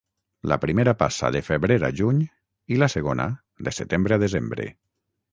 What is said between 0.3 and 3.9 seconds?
La primera passa de febrer a juny i la segona de